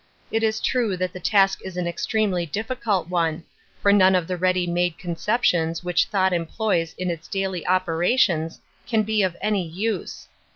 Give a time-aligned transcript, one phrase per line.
[0.31, 3.43] It is true that the task is an extremely diffi cult one,
[3.83, 8.61] for none of the ready made concep tions which thought employs in its daily operations
[8.87, 10.27] can be of any use.